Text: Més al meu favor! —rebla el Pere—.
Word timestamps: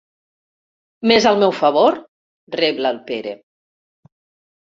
Més 1.11 1.25
al 1.31 1.35
meu 1.43 1.51
favor! 1.57 1.99
—rebla 2.57 2.93
el 2.93 2.99
Pere—. 3.11 3.35